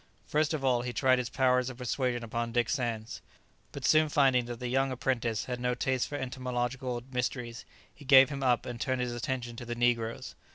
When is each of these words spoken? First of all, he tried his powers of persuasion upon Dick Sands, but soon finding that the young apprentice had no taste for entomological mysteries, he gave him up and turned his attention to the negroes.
First 0.25 0.55
of 0.55 0.65
all, 0.65 0.81
he 0.81 0.93
tried 0.93 1.19
his 1.19 1.29
powers 1.29 1.69
of 1.69 1.77
persuasion 1.77 2.23
upon 2.23 2.51
Dick 2.51 2.69
Sands, 2.69 3.21
but 3.71 3.85
soon 3.85 4.09
finding 4.09 4.45
that 4.45 4.59
the 4.59 4.67
young 4.67 4.91
apprentice 4.91 5.45
had 5.45 5.59
no 5.59 5.75
taste 5.75 6.07
for 6.07 6.15
entomological 6.15 7.03
mysteries, 7.11 7.65
he 7.93 8.03
gave 8.03 8.29
him 8.29 8.41
up 8.41 8.65
and 8.65 8.81
turned 8.81 9.01
his 9.01 9.13
attention 9.13 9.55
to 9.57 9.65
the 9.65 9.75
negroes. 9.75 10.33